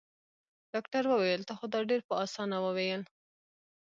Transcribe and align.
ډاکټر 0.71 1.03
وويل 1.07 1.41
تا 1.47 1.53
خو 1.57 1.65
دا 1.73 1.79
ډېر 1.89 2.01
په 2.07 2.13
اسانه 2.25 2.57
وويل. 2.65 3.01